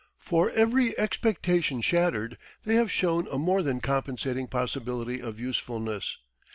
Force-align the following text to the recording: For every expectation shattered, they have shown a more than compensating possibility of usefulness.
For 0.17 0.49
every 0.49 0.97
expectation 0.97 1.79
shattered, 1.79 2.39
they 2.63 2.73
have 2.73 2.91
shown 2.91 3.27
a 3.27 3.37
more 3.37 3.61
than 3.61 3.79
compensating 3.81 4.47
possibility 4.47 5.21
of 5.21 5.39
usefulness. 5.39 6.17